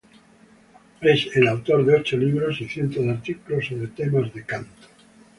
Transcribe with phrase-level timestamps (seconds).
[0.99, 4.87] Es el autor de ocho libros y cientos de artículos sobre temas de canto.